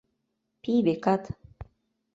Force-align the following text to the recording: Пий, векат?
Пий, 0.61 0.79
векат? 0.85 1.23